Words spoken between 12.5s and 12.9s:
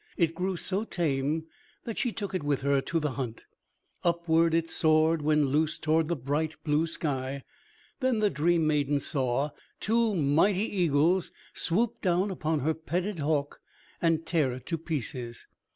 her